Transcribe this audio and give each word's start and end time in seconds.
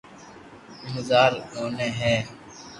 بزارر 0.93 1.39
موٽي 1.53 1.89
هي 1.99 2.15